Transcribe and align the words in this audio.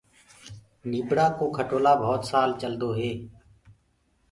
نيٚڀڙآ 0.89 1.25
ڪو 1.37 1.45
کٽولآ 1.57 1.93
ڀوت 2.01 2.21
سال 2.31 2.49
چلدوئي 2.61 3.11